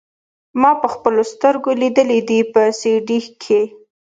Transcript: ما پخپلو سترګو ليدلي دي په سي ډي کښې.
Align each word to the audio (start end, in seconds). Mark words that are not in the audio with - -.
ما 0.61 0.71
پخپلو 0.83 1.23
سترګو 1.33 1.71
ليدلي 1.81 2.19
دي 2.29 2.39
په 2.53 2.61
سي 2.79 2.93
ډي 3.07 3.19
کښې. 3.41 3.61